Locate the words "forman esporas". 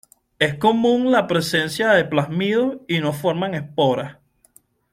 3.13-4.17